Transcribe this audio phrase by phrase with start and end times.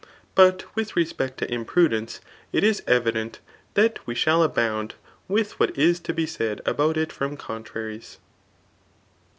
[0.33, 3.39] But with respect to impudence, it is evident
[3.75, 4.95] that we shall abound
[5.27, 8.17] with what is to be said about it from contraries.